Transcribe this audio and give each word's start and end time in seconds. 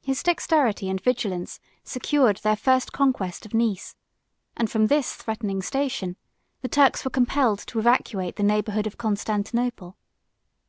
His 0.00 0.22
dexterity 0.22 0.88
and 0.88 1.00
vigilance 1.00 1.58
secured 1.82 2.36
their 2.36 2.54
first 2.54 2.92
conquest 2.92 3.44
of 3.44 3.52
Nice; 3.52 3.96
and 4.56 4.70
from 4.70 4.86
this 4.86 5.14
threatening 5.16 5.60
station 5.60 6.14
the 6.60 6.68
Turks 6.68 7.04
were 7.04 7.10
compelled 7.10 7.58
to 7.66 7.80
evacuate 7.80 8.36
the 8.36 8.44
neighborhood 8.44 8.86
of 8.86 8.96
Constantinople. 8.96 9.96